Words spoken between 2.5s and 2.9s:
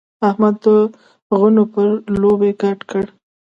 ګډ